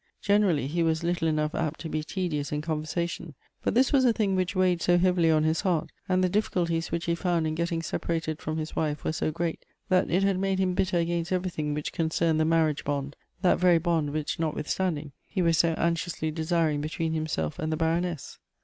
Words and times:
Generally, 0.23 0.65
he 0.65 0.81
was 0.81 1.03
little 1.03 1.27
enough 1.27 1.53
apt 1.53 1.79
to 1.81 1.87
be 1.87 2.03
tedious 2.03 2.51
in 2.51 2.59
conversation; 2.59 3.35
but 3.63 3.75
this 3.75 3.93
was 3.93 4.03
a 4.03 4.11
thing 4.11 4.35
which 4.35 4.55
weighed 4.55 4.81
so 4.81 4.97
heavily 4.97 5.29
on 5.29 5.43
his 5.43 5.61
heart, 5.61 5.91
and 6.09 6.23
the 6.23 6.27
difficulties 6.27 6.91
which 6.91 7.05
he 7.05 7.13
found 7.13 7.45
in 7.45 7.53
getting 7.53 7.83
separated 7.83 8.39
from 8.41 8.57
his 8.57 8.75
wife 8.75 9.03
were 9.05 9.11
so 9.11 9.29
great 9.29 9.63
that 9.89 10.09
it 10.09 10.23
had 10.23 10.39
made 10.39 10.57
him 10.57 10.73
bitter 10.73 10.97
against 10.97 11.31
everything 11.31 11.75
which 11.75 11.93
concemed 11.93 12.39
the 12.39 12.45
marriage 12.45 12.83
bond,— 12.83 13.15
that 13.43 13.59
very 13.59 13.77
bond 13.77 14.09
which, 14.09 14.39
notwithstanding, 14.39 15.11
he 15.27 15.43
was 15.43 15.55
so 15.59 15.73
anxiously 15.75 16.31
desiring 16.31 16.81
between 16.81 17.13
himself 17.13 17.59
and 17.59 17.71
the 17.71 17.77
Baroness. 17.77 18.39